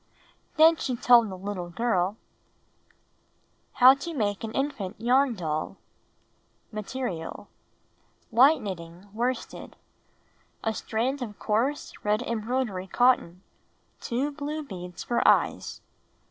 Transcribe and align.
Then 0.57 0.77
she 0.77 0.95
told 0.95 1.29
the 1.29 1.37
little 1.37 1.69
girl— 1.69 2.17
How 3.81 3.93
TO 3.93 4.15
Make 4.15 4.43
an 4.43 4.51
Infant 4.53 4.99
Yarn 4.99 5.35
Doll 5.35 5.77
Material: 6.71 7.47
White 8.31 8.63
knitting 8.63 9.09
worsted. 9.13 9.75
* 10.19 10.63
A 10.63 10.73
strand 10.73 11.21
of 11.21 11.37
coarse 11.37 11.93
red 12.03 12.23
em 12.23 12.41
broidery 12.41 12.87
cotton. 12.87 13.43
Two 13.99 14.31
blue 14.31 14.63
beads 14.63 15.03
for 15.03 15.21
eyes. 15.27 15.81